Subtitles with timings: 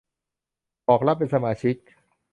[0.87, 1.75] บอกรับเป็นสมาชิก